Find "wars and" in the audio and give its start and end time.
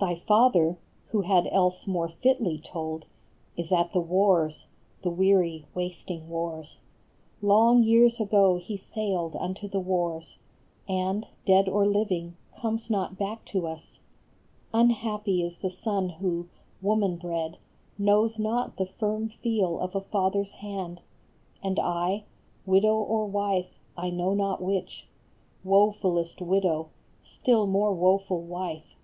9.78-11.28